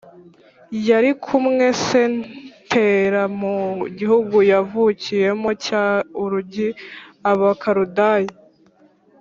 [0.87, 2.01] Yari kumwe na se
[2.71, 3.57] tera mu
[3.97, 5.85] gihugu yavukiyemo cya
[6.23, 6.69] urig y
[7.31, 8.31] abakaludaya